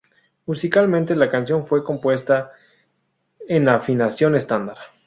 Musicalmente, 0.47 1.15
la 1.15 1.29
canción 1.29 1.63
fue 1.63 1.83
compuesta 1.83 2.51
en 3.47 3.69
afinación 3.69 4.35
estándar. 4.35 4.77